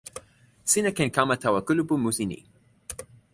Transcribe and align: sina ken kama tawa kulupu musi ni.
sina 0.71 0.91
ken 0.97 1.09
kama 1.15 1.35
tawa 1.43 1.59
kulupu 1.67 1.93
musi 2.03 2.25
ni. 2.31 2.39